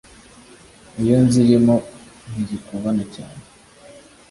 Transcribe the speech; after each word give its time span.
Iyo 1.01 1.15
nzirimo 1.25 1.75
ntizikubana 2.31 3.03
cyane 3.15 3.41